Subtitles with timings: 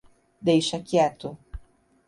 [0.47, 1.29] Deixa quieto.